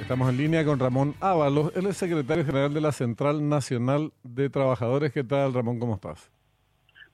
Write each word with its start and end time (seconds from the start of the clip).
Estamos 0.00 0.30
en 0.30 0.38
línea 0.38 0.64
con 0.64 0.78
Ramón 0.78 1.14
Ábalos, 1.20 1.70
él 1.76 1.86
es 1.86 1.98
secretario 1.98 2.46
general 2.46 2.72
de 2.72 2.80
la 2.80 2.92
Central 2.92 3.46
Nacional 3.46 4.10
de 4.22 4.48
Trabajadores. 4.48 5.12
¿Qué 5.12 5.22
tal, 5.22 5.52
Ramón? 5.52 5.78
¿Cómo 5.78 5.96
estás? 5.96 6.32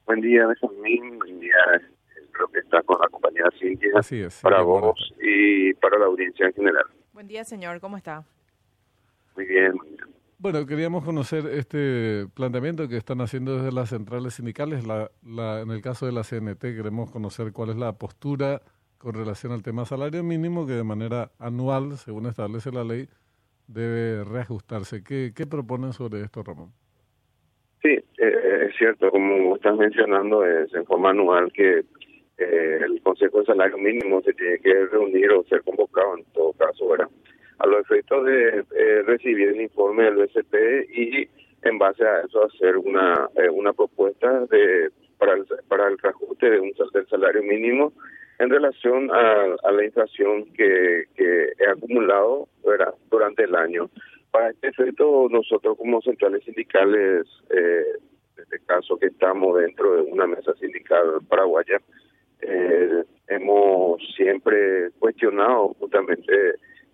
Buen 0.07 0.21
día, 0.21 0.46
Benjamín. 0.46 1.19
Buen 1.19 1.40
día, 1.40 1.56
creo 2.30 2.46
que 2.48 2.61
está 2.61 2.82
con 2.85 3.01
la 3.01 3.09
compañía 3.09 3.46
Cintia. 3.59 3.90
Así 3.96 4.21
es. 4.21 4.40
Para 4.43 4.62
vos 4.62 5.12
y 5.21 5.74
para 5.74 5.98
la 5.98 6.06
audiencia 6.06 6.46
en 6.46 6.53
general. 6.53 6.85
Buen 7.12 7.27
día, 7.27 7.43
señor. 7.43 7.80
¿Cómo 7.80 7.96
está? 7.96 8.22
Muy 9.35 9.47
bien, 9.47 9.74
muy 9.74 9.88
bien. 9.88 10.04
Bueno, 10.38 10.65
queríamos 10.67 11.04
conocer 11.04 11.47
este 11.47 12.28
planteamiento 12.33 12.87
que 12.88 12.97
están 12.97 13.22
haciendo 13.22 13.56
desde 13.56 13.72
las 13.72 13.88
centrales 13.88 14.35
sindicales. 14.35 14.87
La, 14.87 15.10
la, 15.24 15.63
en 15.63 15.72
el 15.72 15.83
caso 15.83 16.06
de 16.06 16.12
la 16.12 16.23
CNT, 16.23 16.60
queremos 16.60 17.10
conocer 17.10 17.52
cuál 17.52 17.70
es 17.70 17.77
la 17.77 17.95
postura 17.95 18.62
con 18.98 19.15
relación 19.15 19.52
al 19.52 19.62
tema 19.62 19.84
salario 19.84 20.23
mínimo 20.23 20.66
que 20.66 20.73
de 20.73 20.84
manera 20.84 21.30
anual, 21.38 21.96
según 21.96 22.27
establece 22.27 22.73
la 22.73 22.84
ley, 22.84 23.09
debe 23.66 24.24
reajustarse. 24.24 25.02
¿Qué, 25.02 25.46
proponen 25.46 25.92
sobre 25.92 26.20
esto, 26.22 26.42
Ramón? 26.42 26.72
Sí, 27.82 27.91
eh, 27.91 28.66
es 28.69 28.77
cierto, 28.77 29.10
como 29.10 29.56
estás 29.56 29.77
mencionando, 29.77 30.45
es 30.45 30.72
en 30.74 30.84
forma 30.86 31.10
anual 31.10 31.52
que 31.52 31.84
eh, 32.38 32.80
el 32.84 33.00
Consejo 33.02 33.41
de 33.41 33.46
Salario 33.46 33.78
Mínimo 33.78 34.20
se 34.22 34.34
tiene 34.34 34.59
que 34.59 34.86
reunir 34.86 35.30
o 35.30 35.44
ser 35.44 35.62
convocado 35.62 36.19
en 36.19 36.24
todo 36.33 36.52
caso, 36.52 36.88
¿verdad? 36.88 37.08
A 37.58 37.66
los 37.66 37.80
efectos 37.80 38.27
de 38.27 38.64
eh, 38.77 39.02
recibir 39.06 39.48
el 39.48 39.60
informe 39.62 40.05
del 40.05 40.16
BCP 40.16 40.55
y 40.91 41.28
en 41.62 41.78
base 41.78 42.06
a 42.06 42.20
eso 42.20 42.44
hacer 42.44 42.77
una 42.77 43.30
eh, 43.36 43.48
una 43.48 43.72
propuesta 43.72 44.41
de 44.50 44.91
para 45.16 45.33
el, 45.33 45.47
para 45.66 45.88
el 45.88 45.97
reajuste 45.97 46.50
de 46.50 46.60
un, 46.60 46.72
del 46.92 47.08
salario 47.08 47.42
mínimo 47.42 47.94
en 48.38 48.50
relación 48.50 49.10
a, 49.10 49.56
a 49.62 49.72
la 49.72 49.84
inflación 49.84 50.44
que, 50.52 51.04
que 51.14 51.52
he 51.58 51.70
acumulado 51.70 52.48
durante 53.10 53.44
el 53.44 53.54
año. 53.54 53.88
Para 54.30 54.50
este 54.50 54.68
efecto, 54.68 55.28
nosotros 55.30 55.77
como 55.78 56.02
centrales 56.02 56.44
sindicales, 56.44 57.27
eh, 57.50 57.84
en 58.36 58.42
este 58.42 58.58
caso 58.66 58.98
que 58.98 59.06
estamos 59.06 59.58
dentro 59.58 59.96
de 59.96 60.02
una 60.02 60.27
mesa 60.27 60.52
sindical 60.55 61.20
paraguaya, 61.28 61.80
eh, 62.42 63.02
hemos 63.28 64.02
siempre 64.14 64.91
cuestionado 64.98 65.74
justamente 65.78 66.33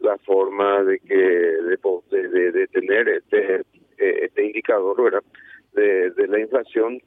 la 0.01 0.17
forma 0.19 0.85
de 0.85 0.99
que 1.01 1.15
de, 1.15 2.29
de, 2.29 2.53
de 2.53 2.67
tener 2.69 3.09
este 3.09 3.63
este 3.99 4.45
indicador 4.45 5.03
¿verdad? 5.03 5.23
De, 5.75 6.11
de 6.11 6.27
la 6.29 6.41
inflación 6.41 7.01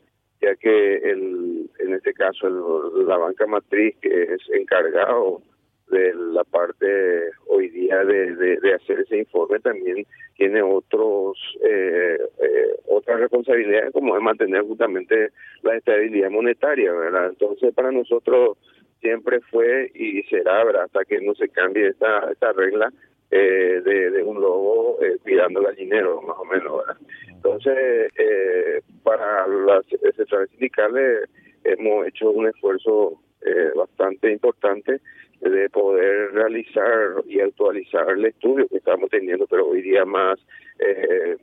que 0.56 0.98
el, 0.98 1.70
en 1.80 1.94
este 1.94 2.14
caso 2.14 2.48
el, 2.48 3.08
la 3.08 3.18
banca 3.18 3.48
matriz 3.48 3.96
que 4.02 4.24
es 4.24 4.42
encargado 4.54 5.42
de 5.90 6.14
la 6.14 6.44
parte 6.44 7.32
hoy 7.48 7.70
día 7.70 8.04
de, 8.04 8.58
hacer 8.74 9.00
ese 9.00 9.18
informe 9.18 9.60
también 9.60 10.06
tiene 10.36 10.62
otros 10.62 11.38
eh, 11.64 12.18
eh, 12.42 12.76
otras 12.88 13.20
responsabilidades 13.20 13.94
como 13.94 14.16
es 14.16 14.22
mantener 14.22 14.62
justamente 14.62 15.30
la 15.64 15.76
estabilidad 15.76 16.30
monetaria 16.30 16.92
verdad 16.92 17.30
entonces 17.30 17.74
para 17.74 17.92
nosotros 17.92 18.58
siempre 19.00 19.40
fue 19.52 19.92
y 19.94 20.24
será 20.24 20.62
hasta 20.84 21.06
que 21.06 21.22
no 21.22 21.34
se 21.36 21.50
cambie 21.50 21.88
esta 21.88 22.32
esta 22.32 22.52
regla 22.54 22.92
eh, 23.32 23.82
de, 23.84 24.24
un 24.24 24.40
lobo 24.40 24.98
eh, 25.02 25.18
cuidando 25.22 25.62
gallinero, 25.62 26.22
más 26.22 26.38
o 26.38 26.46
menos. 26.46 26.84
Entonces, 27.28 28.12
eh, 28.18 28.82
para 29.06 29.48
las 29.48 29.86
sectores 29.86 30.50
sindicales 30.50 31.30
hemos 31.64 32.08
hecho 32.08 32.32
un 32.32 32.48
esfuerzo 32.48 33.22
eh, 33.46 33.70
bastante 33.76 34.32
importante 34.32 35.00
de 35.42 35.70
poder 35.70 36.34
realizar 36.34 37.24
y 37.28 37.40
actualizar 37.40 38.10
el 38.10 38.26
estudio 38.26 38.68
que 38.68 38.78
estamos 38.78 39.10
teniendo, 39.12 39.46
pero 39.46 39.68
hoy 39.68 39.84
día 39.84 40.06
más 40.06 40.40
eh, 40.80 41.38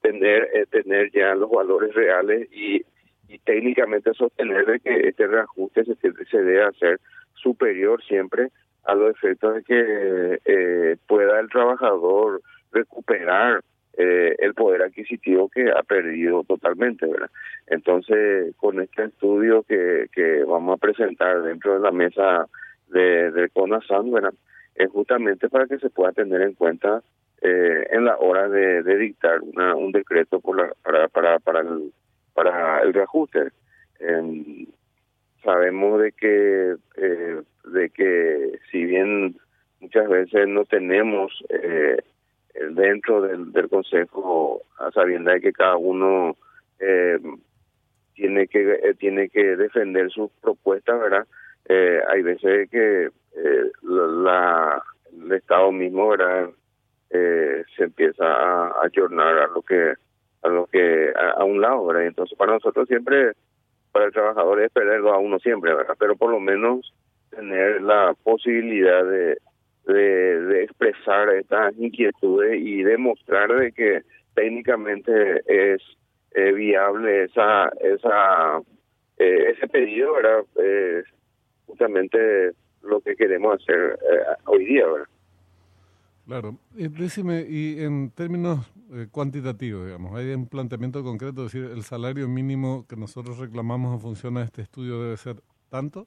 tener 0.00 0.66
tener 0.70 1.12
ya 1.12 1.34
los 1.34 1.50
valores 1.50 1.94
reales 1.94 2.48
y, 2.50 2.82
y 3.28 3.38
técnicamente 3.40 4.14
sostener 4.14 4.64
de 4.64 4.80
que 4.80 5.08
este 5.08 5.26
reajuste 5.26 5.84
se, 5.84 5.94
se 5.94 6.42
debe 6.42 6.64
hacer 6.64 6.98
superior 7.34 8.02
siempre 8.04 8.48
a 8.84 8.94
los 8.94 9.10
efectos 9.10 9.56
de 9.56 9.62
que 9.62 10.40
eh, 10.44 10.96
pueda 11.06 11.40
el 11.40 11.50
trabajador 11.50 12.40
recuperar 12.72 13.62
eh, 13.96 14.36
el 14.38 14.54
poder 14.54 14.82
adquisitivo 14.82 15.48
que 15.48 15.70
ha 15.70 15.82
perdido 15.82 16.44
totalmente, 16.44 17.06
¿verdad? 17.06 17.30
Entonces, 17.66 18.54
con 18.56 18.80
este 18.80 19.04
estudio 19.04 19.62
que, 19.62 20.06
que 20.12 20.44
vamos 20.44 20.74
a 20.74 20.80
presentar 20.80 21.42
dentro 21.42 21.74
de 21.74 21.80
la 21.80 21.90
mesa 21.90 22.46
de, 22.88 23.30
de 23.30 23.48
CONASAN, 23.50 24.10
¿verdad? 24.10 24.34
Es 24.74 24.90
justamente 24.90 25.48
para 25.48 25.66
que 25.66 25.78
se 25.78 25.90
pueda 25.90 26.12
tener 26.12 26.42
en 26.42 26.54
cuenta 26.54 27.02
eh, 27.42 27.86
en 27.90 28.04
la 28.04 28.16
hora 28.18 28.48
de, 28.48 28.82
de 28.82 28.96
dictar 28.96 29.40
una, 29.40 29.74
un 29.74 29.92
decreto 29.92 30.40
por 30.40 30.56
la, 30.56 30.72
para, 30.82 31.08
para, 31.08 31.38
para, 31.38 31.60
el, 31.60 31.92
para 32.34 32.80
el 32.82 32.92
reajuste. 32.92 33.48
Eh, 33.98 34.66
sabemos 35.42 36.00
de 36.00 36.12
que 36.12 36.74
eh, 36.96 37.40
de 37.64 37.90
que 37.90 38.58
si 38.70 38.84
bien 38.84 39.36
muchas 39.80 40.08
veces 40.08 40.48
no 40.48 40.64
tenemos 40.64 41.32
eh, 41.48 41.98
dentro 42.70 43.22
del, 43.22 43.52
del 43.52 43.68
consejo 43.68 44.62
a 44.78 44.90
sabienda 44.90 45.32
de 45.32 45.40
que 45.40 45.52
cada 45.52 45.76
uno 45.76 46.36
eh, 46.78 47.18
tiene 48.14 48.46
que 48.48 48.72
eh, 48.72 48.94
tiene 48.94 49.28
que 49.28 49.56
defender 49.56 50.10
sus 50.10 50.30
propuestas 50.40 50.98
verdad 51.00 51.26
eh, 51.68 52.00
hay 52.08 52.22
veces 52.22 52.68
que 52.70 53.06
eh, 53.06 53.70
la 53.82 54.82
el 55.12 55.32
estado 55.32 55.72
mismo 55.72 56.08
verdad 56.08 56.50
eh, 57.10 57.64
se 57.76 57.84
empieza 57.84 58.24
a 58.24 58.84
ayornar 58.84 59.38
a 59.38 59.46
lo 59.48 59.62
que 59.62 59.94
a 60.42 60.48
lo 60.48 60.66
que 60.66 61.12
a, 61.14 61.40
a 61.40 61.44
un 61.44 61.60
lado 61.60 61.86
verdad 61.86 62.04
entonces 62.04 62.36
para 62.36 62.52
nosotros 62.52 62.88
siempre 62.88 63.32
para 63.92 64.06
el 64.06 64.12
trabajador 64.12 64.62
es 64.62 64.72
perderlo 64.72 65.12
a 65.12 65.18
uno 65.18 65.38
siempre, 65.38 65.74
¿verdad? 65.74 65.96
Pero 65.98 66.16
por 66.16 66.30
lo 66.30 66.40
menos 66.40 66.92
tener 67.30 67.82
la 67.82 68.14
posibilidad 68.22 69.04
de, 69.04 69.38
de, 69.86 70.64
expresar 70.64 71.28
estas 71.30 71.76
inquietudes 71.78 72.60
y 72.60 72.82
demostrar 72.82 73.52
de 73.54 73.72
que 73.72 74.02
técnicamente 74.34 75.42
es 75.46 75.82
eh, 76.32 76.52
viable 76.52 77.24
esa 77.24 77.70
esa 77.80 78.58
eh, 79.18 79.54
ese 79.56 79.68
pedido, 79.68 80.14
¿verdad? 80.14 80.44
Eh, 80.62 81.02
justamente 81.66 82.52
lo 82.82 83.00
que 83.00 83.16
queremos 83.16 83.60
hacer 83.60 83.98
hoy 84.46 84.64
día, 84.64 84.86
¿verdad? 84.86 85.08
Claro. 86.30 86.56
Eh, 86.76 86.88
decime, 86.88 87.44
y 87.48 87.82
en 87.82 88.12
términos 88.12 88.60
eh, 88.92 89.08
cuantitativos, 89.10 89.84
digamos, 89.84 90.14
¿hay 90.14 90.30
un 90.30 90.46
planteamiento 90.46 91.02
concreto? 91.02 91.44
Es 91.44 91.52
decir, 91.52 91.68
¿el 91.72 91.82
salario 91.82 92.28
mínimo 92.28 92.86
que 92.88 92.94
nosotros 92.94 93.38
reclamamos 93.38 93.94
en 93.94 94.00
función 94.00 94.36
a 94.36 94.44
este 94.44 94.62
estudio 94.62 95.02
debe 95.02 95.16
ser 95.16 95.42
tanto? 95.70 96.06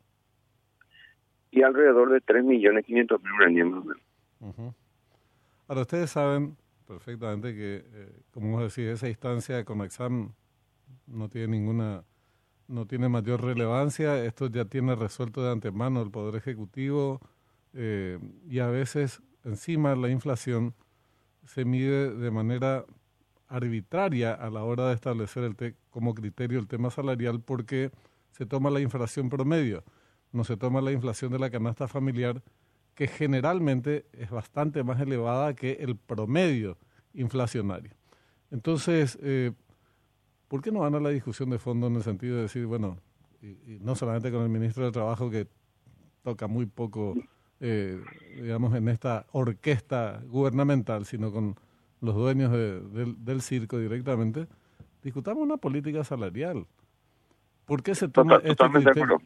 Y 1.53 1.61
alrededor 1.61 2.11
de 2.11 2.19
3.500.000 2.21 2.43
millones 2.43 2.89
mil 2.89 3.97
Uh 4.39 4.53
-huh. 4.53 4.73
Ahora, 5.67 5.81
ustedes 5.81 6.09
saben 6.09 6.57
perfectamente 6.85 7.53
que, 7.53 7.85
eh, 7.85 8.21
como 8.31 8.51
vos 8.51 8.61
decís, 8.75 8.91
esa 8.91 9.07
instancia 9.07 9.55
de 9.55 9.63
Conexam 9.63 10.33
no 11.07 11.29
tiene 11.29 11.59
ninguna, 11.59 12.03
no 12.67 12.85
tiene 12.85 13.07
mayor 13.07 13.41
relevancia. 13.43 14.23
Esto 14.25 14.47
ya 14.47 14.65
tiene 14.65 14.95
resuelto 14.95 15.43
de 15.43 15.51
antemano 15.51 16.01
el 16.01 16.11
Poder 16.11 16.35
Ejecutivo 16.35 17.21
eh, 17.73 18.19
y 18.49 18.59
a 18.59 18.67
veces 18.67 19.21
encima 19.43 19.95
la 19.95 20.09
inflación 20.09 20.73
se 21.45 21.65
mide 21.65 22.13
de 22.13 22.31
manera 22.31 22.85
arbitraria 23.47 24.33
a 24.33 24.49
la 24.49 24.63
hora 24.63 24.87
de 24.87 24.95
establecer 24.95 25.43
el 25.43 25.55
te 25.55 25.75
como 25.89 26.15
criterio 26.15 26.59
el 26.59 26.67
tema 26.67 26.89
salarial 26.89 27.39
porque 27.39 27.91
se 28.31 28.45
toma 28.47 28.71
la 28.71 28.79
inflación 28.79 29.29
promedio, 29.29 29.83
no 30.33 30.43
se 30.43 30.57
toma 30.57 30.81
la 30.81 30.91
inflación 30.91 31.31
de 31.31 31.39
la 31.39 31.49
canasta 31.49 31.87
familiar 31.87 32.43
que 32.95 33.07
generalmente 33.07 34.05
es 34.13 34.29
bastante 34.29 34.83
más 34.83 34.99
elevada 34.99 35.55
que 35.55 35.73
el 35.79 35.95
promedio 35.95 36.77
inflacionario. 37.13 37.91
Entonces, 38.51 39.17
eh, 39.21 39.51
¿por 40.47 40.61
qué 40.61 40.71
no 40.71 40.79
van 40.79 40.95
a 40.95 40.99
la 40.99 41.09
discusión 41.09 41.49
de 41.49 41.57
fondo 41.59 41.87
en 41.87 41.95
el 41.95 42.03
sentido 42.03 42.35
de 42.35 42.43
decir, 42.43 42.65
bueno, 42.65 42.97
y, 43.41 43.47
y 43.47 43.79
no 43.81 43.95
solamente 43.95 44.31
con 44.31 44.43
el 44.43 44.49
ministro 44.49 44.83
del 44.83 44.93
Trabajo 44.93 45.29
que 45.29 45.47
toca 46.23 46.47
muy 46.47 46.65
poco 46.65 47.15
eh, 47.65 47.97
digamos, 48.35 48.75
en 48.75 48.89
esta 48.89 49.25
orquesta 49.31 50.21
gubernamental, 50.27 51.05
sino 51.05 51.31
con 51.31 51.55
los 52.01 52.13
dueños 52.13 52.51
de, 52.51 52.81
del, 52.81 53.23
del 53.23 53.41
circo 53.41 53.77
directamente, 53.79 54.47
discutamos 55.01 55.43
una 55.43 55.55
política 55.55 56.03
salarial. 56.03 56.67
¿Por 57.65 57.81
qué 57.81 57.95
se 57.95 58.09
toma 58.09 58.41
Total, 58.41 58.51
este 58.51 58.69
criterio? 58.69 59.21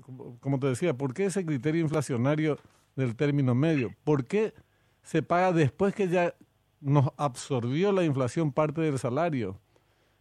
Como 0.00 0.58
te 0.58 0.66
decía, 0.68 0.94
¿por 0.94 1.14
qué 1.14 1.26
ese 1.26 1.44
criterio 1.44 1.80
inflacionario 1.80 2.58
del 2.96 3.16
término 3.16 3.54
medio? 3.54 3.94
¿Por 4.04 4.26
qué 4.26 4.54
se 5.02 5.22
paga 5.22 5.52
después 5.52 5.94
que 5.94 6.08
ya 6.08 6.34
nos 6.80 7.10
absorbió 7.16 7.92
la 7.92 8.04
inflación 8.04 8.52
parte 8.52 8.80
del 8.80 8.98
salario 8.98 9.58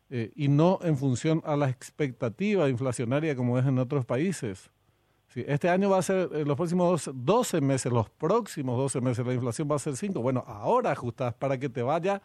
eh, 0.10 0.32
y 0.36 0.48
no 0.48 0.80
en 0.82 0.98
función 0.98 1.42
a 1.46 1.56
la 1.56 1.70
expectativa 1.70 2.70
inflacionaria 2.70 3.36
como 3.36 3.58
es 3.60 3.66
en 3.66 3.80
otros 3.80 4.06
países? 4.06 4.72
Si 5.28 5.44
este 5.46 5.70
año 5.70 5.90
va 5.90 5.98
a 5.98 6.02
ser, 6.02 6.30
en 6.34 6.48
los 6.48 6.56
próximos 6.56 7.12
12 7.14 7.62
meses, 7.62 7.92
los 7.92 8.10
próximos 8.10 8.78
12 8.78 9.02
meses, 9.02 9.26
la 9.26 9.34
inflación 9.34 9.68
va 9.70 9.76
a 9.76 9.80
ser 9.80 9.98
5. 9.98 10.22
Bueno, 10.22 10.44
ahora 10.48 10.92
ajustas 10.92 11.34
para 11.34 11.58
que 11.58 11.68
te 11.68 11.82
vaya 11.82 12.22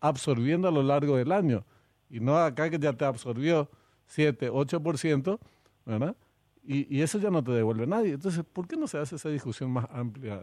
absorbiendo 0.00 0.68
a 0.68 0.70
lo 0.70 0.82
largo 0.82 1.16
del 1.16 1.32
año. 1.32 1.64
Y 2.08 2.20
no 2.20 2.36
acá 2.36 2.70
que 2.70 2.78
ya 2.78 2.92
te 2.92 3.04
absorbió 3.04 3.68
7, 4.06 4.50
8%, 4.50 5.38
¿verdad? 5.84 6.16
Y, 6.66 6.86
y 6.94 7.02
eso 7.02 7.18
ya 7.18 7.30
no 7.30 7.42
te 7.42 7.52
devuelve 7.52 7.86
nadie. 7.86 8.14
Entonces, 8.14 8.44
¿por 8.44 8.66
qué 8.66 8.76
no 8.76 8.86
se 8.86 8.98
hace 8.98 9.16
esa 9.16 9.28
discusión 9.28 9.70
más 9.70 9.86
amplia, 9.90 10.42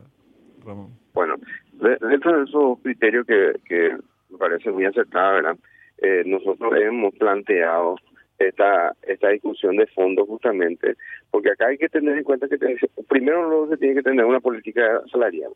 Ramón? 0.65 0.91
Bueno, 1.13 1.35
dentro 1.73 2.37
de 2.37 2.43
esos 2.43 2.79
criterios 2.81 3.25
que, 3.25 3.53
que 3.65 3.97
me 4.29 4.37
parece 4.37 4.71
muy 4.71 4.85
acertada, 4.85 5.33
¿verdad? 5.33 5.57
Eh, 5.97 6.23
nosotros 6.25 6.73
hemos 6.75 7.13
planteado 7.15 7.95
esta 8.39 8.95
esta 9.03 9.29
discusión 9.29 9.75
de 9.77 9.85
fondo 9.87 10.25
justamente, 10.25 10.95
porque 11.29 11.51
acá 11.51 11.67
hay 11.67 11.77
que 11.77 11.89
tener 11.89 12.17
en 12.17 12.23
cuenta 12.23 12.47
que 12.47 12.57
primero 13.07 13.67
se 13.69 13.77
tiene 13.77 13.95
que 13.95 14.01
tener 14.01 14.25
una 14.25 14.39
política 14.39 15.01
salarial 15.11 15.51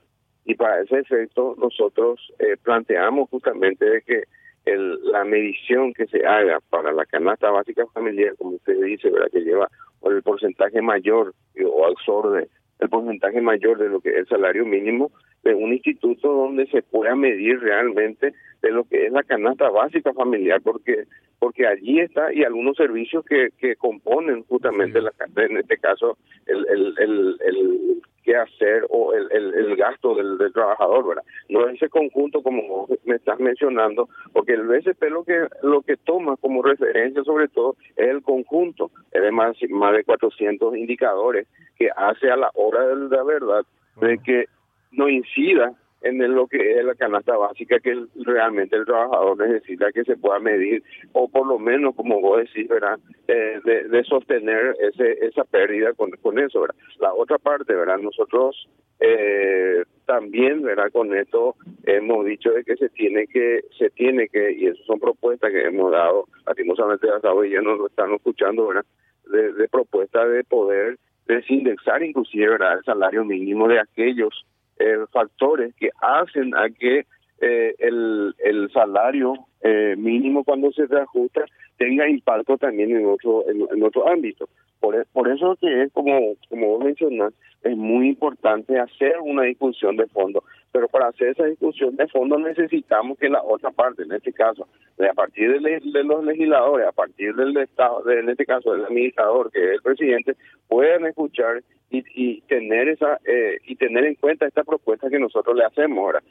y 0.45 0.53
para 0.53 0.81
ese 0.81 0.99
efecto 0.99 1.55
nosotros 1.57 2.31
eh, 2.39 2.55
planteamos 2.61 3.29
justamente 3.29 3.85
de 3.85 4.01
que 4.03 4.23
el, 4.65 4.99
la 5.11 5.23
medición 5.23 5.93
que 5.93 6.07
se 6.07 6.25
haga 6.25 6.59
para 6.69 6.91
la 6.91 7.05
canasta 7.05 7.51
básica 7.51 7.85
familiar, 7.93 8.35
como 8.37 8.51
usted 8.51 8.81
dice, 8.81 9.09
¿verdad? 9.09 9.29
que 9.31 9.41
lleva 9.41 9.69
por 9.99 10.13
el 10.13 10.23
porcentaje 10.23 10.81
mayor 10.81 11.33
o 11.65 11.85
absorbe 11.85 12.47
el 12.79 12.89
porcentaje 12.89 13.41
mayor 13.41 13.77
de 13.77 13.89
lo 13.89 14.01
que 14.01 14.09
es 14.09 14.15
el 14.17 14.27
salario 14.27 14.65
mínimo 14.65 15.11
de 15.43 15.53
un 15.53 15.73
instituto 15.73 16.31
donde 16.31 16.65
se 16.67 16.81
pueda 16.81 17.15
medir 17.15 17.59
realmente 17.59 18.33
de 18.61 18.71
lo 18.71 18.83
que 18.83 19.05
es 19.05 19.11
la 19.11 19.23
canasta 19.23 19.69
básica 19.69 20.13
familiar 20.13 20.61
porque 20.61 21.05
porque 21.39 21.67
allí 21.67 21.99
está 21.99 22.33
y 22.33 22.43
algunos 22.43 22.75
servicios 22.75 23.23
que, 23.25 23.49
que 23.57 23.75
componen 23.75 24.43
justamente 24.43 25.01
la 25.01 25.11
en 25.37 25.57
este 25.57 25.77
caso 25.77 26.17
el, 26.47 26.65
el, 26.69 26.93
el, 26.97 27.37
el 27.45 28.01
qué 28.25 28.35
hacer 28.35 28.85
o 28.89 29.13
el, 29.13 29.31
el, 29.31 29.53
el 29.53 29.75
gasto 29.75 30.15
del, 30.15 30.37
del, 30.37 30.51
trabajador, 30.51 31.07
¿verdad? 31.07 31.23
No 31.47 31.67
ese 31.69 31.87
conjunto 31.89 32.41
como 32.41 32.87
me 33.05 33.15
estás 33.15 33.39
mencionando, 33.39 34.09
porque 34.33 34.53
el 34.53 34.63
BCP 34.63 35.03
lo 35.11 35.23
que 35.23 35.47
lo 35.61 35.83
que 35.83 35.95
toma 35.95 36.35
como 36.37 36.63
referencia 36.63 37.23
sobre 37.23 37.47
todo 37.47 37.75
es 37.95 38.07
el 38.07 38.23
conjunto, 38.23 38.89
es 39.11 39.31
más, 39.31 39.55
más 39.69 39.93
de 39.93 40.03
400 40.03 40.75
indicadores 40.75 41.47
que 41.77 41.89
hace 41.95 42.31
a 42.31 42.35
la 42.35 42.49
hora 42.55 42.87
de 42.87 42.95
la 42.95 43.23
verdad 43.23 43.63
de 44.01 44.17
que 44.17 44.45
no 44.91 45.07
incida 45.07 45.73
en 46.05 46.35
lo 46.35 46.47
que 46.47 46.79
es 46.79 46.85
la 46.85 46.93
canasta 46.93 47.35
básica 47.35 47.79
que 47.79 48.05
realmente 48.15 48.75
el 48.75 48.85
trabajador 48.85 49.37
necesita 49.37 49.91
que 49.91 50.03
se 50.03 50.15
pueda 50.15 50.39
medir 50.39 50.83
o 51.13 51.27
por 51.27 51.47
lo 51.47 51.57
menos 51.57 51.95
como 51.95 52.21
vos 52.21 52.39
decís 52.39 52.67
verdad 52.67 52.99
eh, 53.27 53.59
de, 53.63 54.03
sostener 54.03 54.75
ese 54.79 55.25
esa 55.25 55.43
pérdida 55.45 55.93
con, 55.93 56.11
con 56.11 56.37
eso 56.37 56.61
verdad 56.61 56.75
la 56.99 57.11
otra 57.13 57.39
parte 57.39 57.73
verdad 57.73 57.97
nosotros 57.97 58.69
eh, 58.99 59.83
también 60.05 60.61
verdad 60.61 60.91
con 60.91 61.15
esto 61.15 61.55
hemos 61.85 62.23
dicho 62.25 62.51
de 62.51 62.63
que 62.63 62.77
se 62.77 62.89
tiene 62.89 63.25
que 63.25 63.61
se 63.77 63.89
tiene 63.89 64.29
que 64.29 64.51
y 64.51 64.67
esas 64.67 64.85
son 64.85 64.99
propuestas 64.99 65.51
que 65.51 65.63
hemos 65.63 65.91
dado 65.91 66.25
lastimosamente 66.45 67.09
hasta 67.09 67.33
hoy 67.33 67.49
ya 67.49 67.61
nos 67.61 67.79
lo 67.79 67.87
están 67.87 68.13
escuchando 68.13 68.67
verdad 68.67 68.85
de, 69.31 69.53
de 69.53 69.67
propuestas 69.69 70.29
de 70.29 70.43
poder 70.43 70.99
desindexar 71.25 72.03
inclusive 72.03 72.47
verdad 72.47 72.77
el 72.77 72.83
salario 72.83 73.25
mínimo 73.25 73.67
de 73.67 73.79
aquellos 73.79 74.45
eh, 74.79 74.97
factores 75.11 75.73
que 75.75 75.89
hacen 76.01 76.55
a 76.55 76.69
que 76.69 77.05
eh, 77.41 77.75
el, 77.79 78.33
el 78.39 78.71
salario 78.71 79.33
eh, 79.61 79.95
mínimo 79.97 80.43
cuando 80.43 80.71
se 80.71 80.85
reajusta 80.85 81.45
tenga 81.77 82.07
impacto 82.07 82.57
también 82.57 82.95
en 82.95 83.05
otro 83.05 83.43
en, 83.49 83.83
otro 83.83 84.07
ámbito. 84.07 84.47
Por, 84.79 84.95
e, 84.95 85.03
por 85.11 85.27
eso 85.29 85.57
que 85.59 85.83
es 85.83 85.91
como 85.91 86.35
como 86.49 86.67
vos 86.67 86.83
mencionás, 86.83 87.33
es 87.63 87.75
muy 87.75 88.09
importante 88.09 88.79
hacer 88.79 89.15
una 89.21 89.43
discusión 89.43 89.97
de 89.97 90.07
fondo, 90.07 90.43
pero 90.75 90.89
para 90.89 91.07
hacer 91.07 91.29
esa 91.29 91.45
discusión 91.45 91.95
de 91.95 92.05
fondo 92.09 92.37
necesitamos 92.37 93.17
que 93.17 93.29
la 93.29 93.41
otra 93.41 93.71
parte, 93.71 94.03
en 94.03 94.11
este 94.11 94.33
caso, 94.33 94.67
de 94.97 95.07
a 95.07 95.13
partir 95.13 95.61
de, 95.61 95.79
de 95.79 96.03
los 96.03 96.21
legisladores, 96.25 96.85
a 96.85 96.91
partir 96.91 97.33
del 97.33 97.55
Estado, 97.55 98.03
de, 98.03 98.19
en 98.19 98.27
este 98.27 98.45
caso 98.45 98.73
del 98.73 98.83
administrador, 98.83 99.49
que 99.51 99.63
es 99.63 99.71
el 99.75 99.81
presidente, 99.81 100.35
puedan 100.67 101.05
escuchar 101.05 101.63
y, 101.89 102.03
y 102.13 102.41
tener 102.41 102.89
esa 102.89 103.21
eh, 103.23 103.57
y 103.63 103.77
tener 103.77 104.03
en 104.03 104.15
cuenta 104.15 104.47
esta 104.47 104.65
propuesta 104.65 105.09
que 105.09 105.17
nosotros 105.17 105.55
le 105.55 105.63
hacemos 105.63 105.97
ahora. 105.97 106.21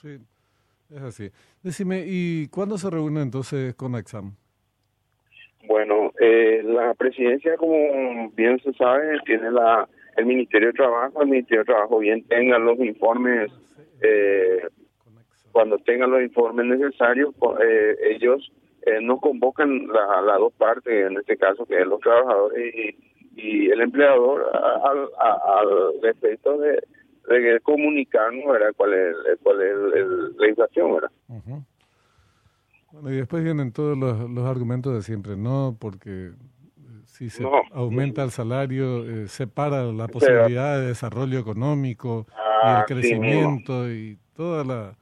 Sí, 0.00 0.16
es 0.94 1.02
así. 1.02 1.30
Decime, 1.60 2.04
¿y 2.06 2.46
cuándo 2.46 2.78
se 2.78 2.88
reúne 2.88 3.20
entonces 3.20 3.74
con 3.74 3.96
Exam? 3.96 4.36
Bueno, 5.66 6.12
eh, 6.20 6.62
la 6.64 6.94
presidencia, 6.94 7.56
como 7.56 8.30
bien 8.30 8.60
se 8.60 8.72
sabe, 8.74 9.18
tiene 9.26 9.50
la 9.50 9.88
el 10.16 10.26
Ministerio 10.26 10.68
de 10.68 10.74
Trabajo. 10.74 11.22
El 11.22 11.28
Ministerio 11.28 11.60
de 11.60 11.66
Trabajo 11.66 11.98
bien 11.98 12.24
tenga 12.26 12.58
los 12.58 12.78
informes, 12.78 13.50
eh, 14.02 14.62
cuando 15.52 15.78
tengan 15.78 16.10
los 16.10 16.22
informes 16.22 16.66
necesarios, 16.66 17.34
eh, 17.62 17.96
ellos 18.10 18.52
eh, 18.82 19.00
nos 19.00 19.20
convocan 19.20 19.86
las 19.88 20.24
la 20.24 20.38
dos 20.38 20.52
partes, 20.52 21.10
en 21.10 21.16
este 21.16 21.36
caso, 21.36 21.64
que 21.66 21.80
es 21.80 21.86
los 21.86 22.00
trabajadores 22.00 22.74
y, 22.74 22.96
y 23.36 23.70
el 23.70 23.80
empleador, 23.80 24.44
al, 24.54 25.08
al 25.18 26.02
respecto 26.02 26.58
de, 26.58 26.82
de 27.28 27.60
comunicarnos 27.60 28.44
cuál 28.76 28.94
es, 28.94 29.16
cuál 29.42 29.62
es 29.62 29.76
la 30.38 30.48
inflación. 30.48 30.94
¿verdad? 30.94 31.10
Bueno, 32.92 33.10
y 33.10 33.16
después 33.16 33.42
vienen 33.44 33.72
todos 33.72 33.98
los, 33.98 34.30
los 34.30 34.44
argumentos 34.46 34.94
de 34.94 35.02
siempre, 35.02 35.36
no 35.36 35.76
porque 35.78 36.30
si 37.16 37.30
se 37.30 37.42
aumenta 37.72 38.22
el 38.22 38.30
salario, 38.30 39.04
eh, 39.08 39.26
separa 39.26 39.84
la 39.84 40.06
posibilidad 40.06 40.78
de 40.78 40.88
desarrollo 40.88 41.38
económico 41.38 42.26
y 42.28 42.68
el 42.68 42.76
ah, 42.76 42.84
crecimiento 42.86 43.90
y 43.90 44.18
toda 44.34 44.64
la... 44.64 44.96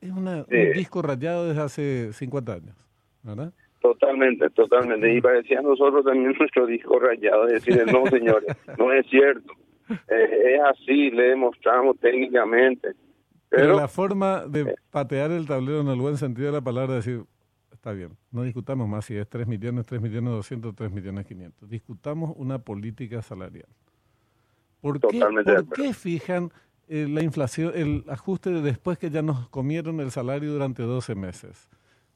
Es 0.00 0.10
una, 0.10 0.46
un 0.48 0.72
disco 0.72 1.02
rayado 1.02 1.46
desde 1.46 1.60
hace 1.60 2.12
50 2.14 2.52
años, 2.54 2.74
¿verdad? 3.22 3.52
Totalmente, 3.80 4.48
totalmente. 4.50 5.14
Y 5.14 5.20
parecía 5.20 5.60
nosotros 5.60 6.04
también 6.06 6.34
nuestro 6.38 6.64
disco 6.66 6.98
rayado, 6.98 7.44
decir, 7.44 7.84
no 7.92 8.06
señores, 8.06 8.56
no 8.78 8.90
es 8.90 9.06
cierto. 9.10 9.52
Eh, 9.90 10.54
es 10.54 10.60
así, 10.62 11.10
le 11.10 11.24
demostramos 11.24 11.98
técnicamente. 12.00 12.92
Pero, 13.50 13.76
la 13.76 13.88
forma 13.88 14.46
de 14.46 14.62
eh. 14.62 14.74
patear 14.90 15.30
el 15.30 15.46
tablero 15.46 15.82
en 15.82 15.88
el 15.88 16.00
buen 16.00 16.16
sentido 16.16 16.46
de 16.46 16.52
la 16.54 16.62
palabra, 16.62 16.94
decir, 16.94 17.24
está 17.82 17.90
bien, 17.90 18.16
no 18.30 18.44
discutamos 18.44 18.88
más 18.88 19.06
si 19.06 19.16
es 19.16 19.28
3 19.28 19.48
millones, 19.48 19.84
3 19.86 20.00
millones 20.00 20.34
200, 20.34 20.72
3 20.72 20.92
millones 20.92 21.26
500. 21.26 21.68
Discutamos 21.68 22.32
una 22.36 22.60
política 22.60 23.22
salarial. 23.22 23.66
¿Por 24.80 25.00
qué, 25.00 25.18
¿por 25.18 25.68
qué 25.70 25.92
fijan 25.92 26.52
eh, 26.86 27.08
la 27.10 27.24
inflación, 27.24 27.72
el 27.74 28.04
ajuste 28.08 28.50
de 28.50 28.62
después 28.62 28.98
que 28.98 29.10
ya 29.10 29.20
nos 29.20 29.48
comieron 29.48 29.98
el 29.98 30.12
salario 30.12 30.52
durante 30.52 30.84
12 30.84 31.16
meses? 31.16 31.68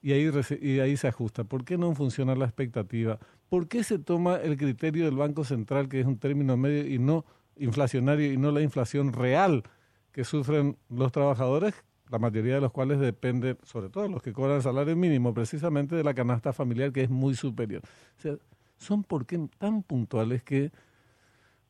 Y 0.02 0.12
ahí, 0.12 0.30
y 0.60 0.78
ahí 0.78 0.96
se 0.96 1.08
ajusta. 1.08 1.42
¿Por 1.42 1.64
qué 1.64 1.76
no 1.76 1.92
funciona 1.96 2.36
la 2.36 2.44
expectativa? 2.44 3.18
¿Por 3.48 3.66
qué 3.66 3.82
se 3.82 3.98
toma 3.98 4.36
el 4.36 4.56
criterio 4.56 5.06
del 5.06 5.16
Banco 5.16 5.42
Central, 5.42 5.88
que 5.88 5.98
es 5.98 6.06
un 6.06 6.18
término 6.18 6.56
medio 6.56 6.86
y 6.86 7.00
no 7.00 7.24
inflacionario, 7.56 8.32
y 8.32 8.36
no 8.36 8.52
la 8.52 8.62
inflación 8.62 9.12
real 9.12 9.64
que 10.12 10.22
sufren 10.22 10.76
los 10.88 11.10
trabajadores, 11.10 11.74
la 12.10 12.18
mayoría 12.18 12.56
de 12.56 12.60
los 12.60 12.72
cuales 12.72 13.00
dependen, 13.00 13.56
sobre 13.62 13.88
todo 13.88 14.08
los 14.08 14.22
que 14.22 14.32
cobran 14.32 14.56
el 14.56 14.62
salario 14.62 14.96
mínimo, 14.96 15.34
precisamente 15.34 15.96
de 15.96 16.04
la 16.04 16.14
canasta 16.14 16.52
familiar 16.52 16.92
que 16.92 17.02
es 17.02 17.10
muy 17.10 17.34
superior. 17.34 17.82
O 18.16 18.20
sea, 18.20 18.36
son 18.76 19.02
porque 19.02 19.38
tan 19.58 19.82
puntuales 19.82 20.42
que 20.42 20.70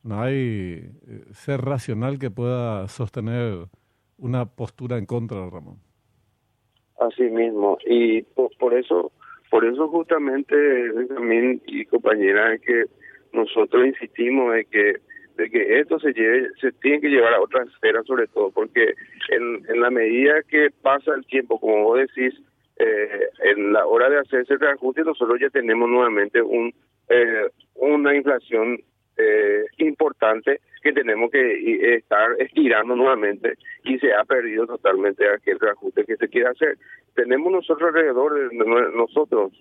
no 0.03 0.21
hay 0.21 0.33
eh, 0.35 0.89
ser 1.31 1.61
racional 1.61 2.19
que 2.19 2.29
pueda 2.29 2.87
sostener 2.87 3.67
una 4.17 4.45
postura 4.45 4.97
en 4.97 5.05
contra, 5.05 5.49
Ramón. 5.49 5.77
Así 6.99 7.23
mismo, 7.23 7.77
y 7.85 8.23
por, 8.23 8.73
eso, 8.73 9.11
por 9.51 9.65
eso 9.65 9.87
justamente 9.89 10.55
también 11.09 11.61
y 11.67 11.85
compañera 11.85 12.57
que 12.57 12.85
nosotros 13.33 13.85
insistimos 13.85 14.55
en 14.55 14.65
que 14.65 14.93
de 15.37 15.49
que 15.51 15.79
esto 15.79 15.99
se 15.99 16.13
lleve, 16.13 16.49
se 16.59 16.71
tiene 16.73 16.99
que 16.99 17.09
llevar 17.09 17.33
a 17.33 17.41
otra 17.41 17.63
esfera 17.63 18.01
sobre 18.03 18.27
todo, 18.27 18.49
porque 18.51 18.95
en, 19.29 19.81
la 19.81 19.89
medida 19.89 20.41
que 20.43 20.69
pasa 20.81 21.13
el 21.15 21.25
tiempo, 21.25 21.59
como 21.59 21.83
vos 21.83 21.99
decís, 21.99 22.33
eh, 22.77 23.29
en 23.43 23.73
la 23.73 23.85
hora 23.85 24.09
de 24.09 24.19
hacerse 24.19 24.53
el 24.53 24.59
reajuste, 24.59 25.03
nosotros 25.03 25.39
ya 25.39 25.49
tenemos 25.49 25.89
nuevamente 25.89 26.41
un 26.41 26.73
eh, 27.09 27.47
una 27.75 28.13
inflación 28.15 28.79
eh, 29.17 29.63
importante 29.77 30.59
que 30.81 30.91
tenemos 30.91 31.31
que 31.31 31.95
estar 31.95 32.29
estirando 32.39 32.95
nuevamente 32.95 33.53
y 33.83 33.97
se 33.99 34.13
ha 34.13 34.25
perdido 34.25 34.67
totalmente 34.67 35.27
aquel 35.29 35.59
reajuste 35.59 36.03
que 36.05 36.17
se 36.17 36.27
quiere 36.27 36.49
hacer. 36.49 36.77
Tenemos 37.15 37.51
nosotros 37.51 37.89
alrededor 37.89 38.49
de 38.49 38.55
nosotros 38.95 39.53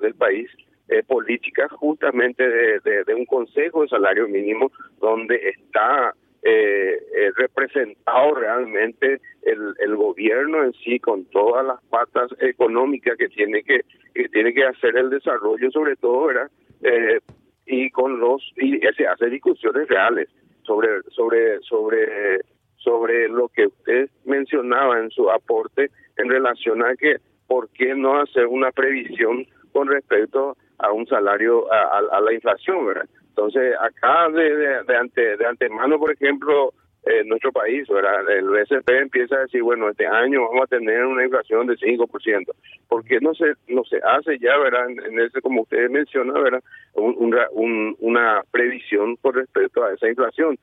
del 0.00 0.14
país 0.14 0.50
eh, 0.88 1.04
políticas 1.04 1.70
justamente 1.72 2.42
de, 2.48 3.14
un 3.14 3.24
consejo 3.24 3.82
de 3.82 3.88
salario 3.88 4.26
mínimo 4.26 4.72
donde 5.00 5.36
está 5.50 6.12
eh, 6.42 6.98
eh, 7.14 7.30
representado 7.36 8.34
realmente 8.34 9.20
el, 9.42 9.74
el 9.78 9.96
gobierno 9.96 10.64
en 10.64 10.72
sí 10.72 10.98
con 10.98 11.26
todas 11.26 11.66
las 11.66 11.82
patas 11.90 12.30
económicas 12.40 13.18
que 13.18 13.28
tiene 13.28 13.62
que, 13.62 13.82
que 14.14 14.28
tiene 14.30 14.54
que 14.54 14.64
hacer 14.64 14.96
el 14.96 15.10
desarrollo 15.10 15.70
sobre 15.70 15.96
todo 15.96 16.26
¿verdad? 16.26 16.50
Eh, 16.82 17.20
y 17.66 17.90
con 17.90 18.18
los 18.20 18.42
y 18.56 18.80
se 18.96 19.06
hace 19.06 19.26
discusiones 19.26 19.86
reales 19.88 20.28
sobre 20.62 21.02
sobre 21.10 21.60
sobre 21.60 22.40
sobre 22.76 23.28
lo 23.28 23.48
que 23.48 23.66
usted 23.66 24.08
mencionaba 24.24 24.98
en 24.98 25.10
su 25.10 25.30
aporte 25.30 25.90
en 26.16 26.28
relación 26.30 26.82
a 26.82 26.96
que 26.96 27.16
por 27.46 27.68
qué 27.70 27.94
no 27.94 28.18
hacer 28.18 28.46
una 28.46 28.70
previsión 28.72 29.46
con 29.72 29.88
respecto 29.88 30.56
a 30.82 30.92
un 30.92 31.06
salario 31.06 31.70
a, 31.72 32.20
la 32.20 32.32
inflación, 32.32 32.86
¿verdad? 32.86 33.08
Entonces, 33.28 33.74
acá 33.80 34.28
de, 34.30 34.82
de, 34.84 34.96
ante, 34.96 35.36
de 35.36 35.46
antemano, 35.46 35.98
por 35.98 36.12
ejemplo, 36.12 36.72
en 37.04 37.28
nuestro 37.28 37.50
país, 37.52 37.88
¿verdad? 37.88 38.28
El 38.30 38.48
BCP 38.48 38.90
empieza 38.90 39.36
a 39.36 39.40
decir, 39.40 39.62
bueno, 39.62 39.88
este 39.88 40.06
año 40.06 40.42
vamos 40.42 40.64
a 40.64 40.66
tener 40.66 41.04
una 41.06 41.24
inflación 41.24 41.66
de 41.66 41.76
5%. 41.76 42.52
¿Por 42.88 43.04
qué 43.04 43.20
no 43.20 43.34
se, 43.34 43.54
no 43.68 43.84
se 43.84 43.98
hace 44.04 44.38
ya, 44.38 44.58
¿verdad? 44.58 44.90
En 44.90 45.18
ese, 45.18 45.40
como 45.40 45.62
usted 45.62 45.88
menciona, 45.88 46.38
¿verdad? 46.38 46.62
Un, 46.94 47.96
una 48.00 48.42
previsión 48.50 49.16
con 49.16 49.34
respecto 49.34 49.82
a 49.82 49.94
esa 49.94 50.08
inflación. 50.08 50.58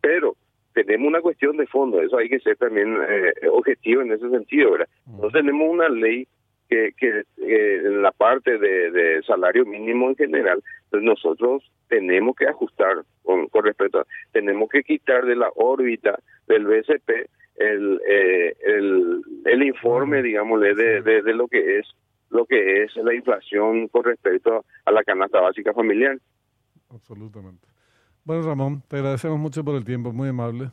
Pero 0.00 0.36
tenemos 0.74 1.08
una 1.08 1.20
cuestión 1.20 1.56
de 1.56 1.66
fondo, 1.66 2.00
eso 2.00 2.18
hay 2.18 2.28
que 2.28 2.40
ser 2.40 2.56
también 2.56 2.96
eh, 3.08 3.48
objetivo 3.50 4.02
en 4.02 4.12
ese 4.12 4.28
sentido, 4.28 4.72
¿verdad? 4.72 4.88
No 5.06 5.30
tenemos 5.30 5.68
una 5.68 5.88
ley 5.88 6.26
que, 6.68 6.92
que 6.96 7.24
eh, 7.38 7.82
en 7.84 8.02
la 8.02 8.12
parte 8.12 8.58
de, 8.58 9.22
salario 9.26 9.64
mínimo 9.64 10.08
en 10.08 10.16
general, 10.16 10.62
pues 10.90 11.02
nosotros 11.02 11.62
tenemos 11.88 12.36
que 12.36 12.46
ajustar 12.46 13.04
con, 13.22 13.48
con 13.48 13.64
respecto 13.64 14.00
a, 14.00 14.06
tenemos 14.32 14.68
que 14.68 14.82
quitar 14.82 15.24
de 15.24 15.36
la 15.36 15.50
órbita 15.54 16.18
del 16.46 16.66
BCP 16.66 17.28
el, 17.56 18.00
eh, 18.08 18.56
el, 18.66 19.22
el 19.44 19.62
informe, 19.62 20.22
digámosle, 20.22 20.74
de, 20.74 21.02
de, 21.02 21.34
lo 21.34 21.46
que 21.48 21.78
es 21.78 21.86
lo 22.30 22.46
que 22.46 22.82
es 22.82 22.96
la 22.96 23.14
inflación 23.14 23.86
con 23.88 24.04
respecto 24.04 24.64
a 24.84 24.90
la 24.90 25.04
canasta 25.04 25.40
básica 25.40 25.72
familiar. 25.72 26.18
Absolutamente. 26.90 27.68
Bueno, 28.24 28.42
Ramón, 28.42 28.82
te 28.88 28.96
agradecemos 28.96 29.38
mucho 29.38 29.62
por 29.64 29.76
el 29.76 29.84
tiempo, 29.84 30.12
muy 30.12 30.28
amable. 30.28 30.70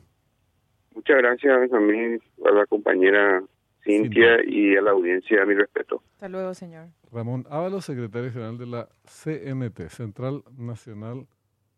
Muchas 0.95 1.17
gracias 1.17 1.71
a 1.71 1.79
mí, 1.79 2.17
a 2.45 2.51
la 2.51 2.65
compañera 2.65 3.43
Cintia 3.83 4.43
y 4.45 4.75
a 4.75 4.81
la 4.81 4.91
audiencia, 4.91 5.45
mi 5.45 5.53
respeto. 5.53 6.03
Hasta 6.13 6.29
luego, 6.29 6.53
señor. 6.53 6.88
Ramón 7.11 7.45
Ábalos, 7.50 7.85
secretario 7.85 8.31
general 8.31 8.57
de 8.57 8.67
la 8.67 8.89
CNT, 9.05 9.89
Central 9.89 10.43
Nacional 10.57 11.27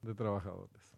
de 0.01 0.13
Trabajadores. 0.13 0.93